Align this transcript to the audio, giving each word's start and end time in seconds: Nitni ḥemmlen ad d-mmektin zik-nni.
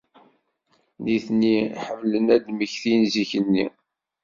Nitni 1.03 1.57
ḥemmlen 1.85 2.27
ad 2.35 2.41
d-mmektin 2.43 3.01
zik-nni. 3.13 3.65